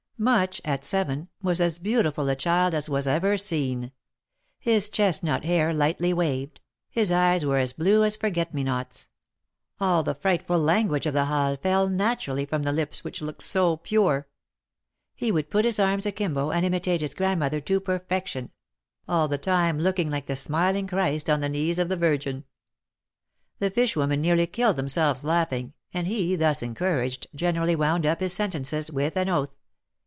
[0.21, 3.91] Much, at seven, was as beautiful a child as was ever seen.
[4.59, 9.09] His chestnut hair lightly waved; his eyes were as blue as Forget me nots.
[9.79, 13.77] All the frightful language of the Halles fell naturally from the lips which looked so
[13.77, 14.27] pure.
[15.15, 18.51] He would put his arms akimbo and imitate his grandmother to perfection—
[19.09, 21.25] all the time looking like the THE MARKETS OF PARIS.
[21.25, 22.43] 149 smiling Christ on the knees of the Virgin.
[23.57, 28.33] The fish women nearly killed themselves laughing, and he, thus encouraged, generally wound up his
[28.33, 29.49] sentences vdth an oath.